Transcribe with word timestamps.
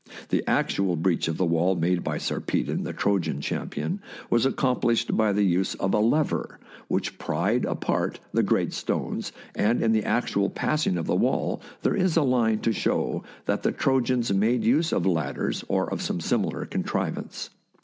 The 0.29 0.43
actual 0.49 0.95
breach 0.95 1.27
of 1.27 1.37
the 1.37 1.45
wall 1.45 1.75
made 1.75 2.03
by 2.03 2.17
Sarpedon, 2.17 2.85
the 2.85 2.91
Trojan 2.91 3.39
champion, 3.39 4.01
was 4.31 4.47
accomplished 4.47 5.15
by 5.15 5.31
the 5.31 5.43
use 5.43 5.75
of 5.75 5.93
a 5.93 5.99
lever, 5.99 6.59
which 6.87 7.19
pried 7.19 7.65
apart 7.65 8.19
the 8.33 8.41
great 8.41 8.73
stones, 8.73 9.31
and 9.53 9.79
in 9.83 9.91
the 9.91 10.03
actual 10.03 10.49
passing 10.49 10.97
of 10.97 11.05
the 11.05 11.13
wall 11.15 11.61
there 11.83 11.95
is 11.95 12.17
a 12.17 12.23
line 12.23 12.61
to 12.61 12.71
THE 12.71 12.73
SIEGE 12.73 12.79
OF 12.79 12.83
TROY 12.83 12.91
show 12.91 13.23
that 13.45 13.61
the 13.61 13.71
Trojans 13.71 14.33
made 14.33 14.63
use 14.63 14.91
of 14.91 15.05
ladders, 15.05 15.63
or 15.67 15.87
of 15.93 16.01
some 16.01 16.19
similar 16.19 16.65
contrivance. 16.65 17.51